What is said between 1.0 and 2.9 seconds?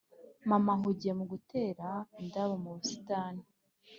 mu gutera indabyo mu